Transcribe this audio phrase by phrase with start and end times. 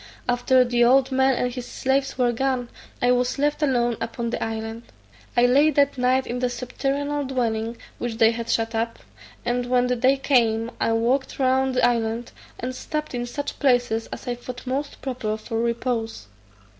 [0.27, 2.69] After the old man and his slaves were gone,
[3.03, 4.81] I was left alone upon the island.
[5.37, 8.97] I lay that night in the subterranean dwelling, which they had shut up,
[9.45, 14.07] and when the day came, I walked round the island, and stopped in such places
[14.11, 16.25] as I thought most proper for repose.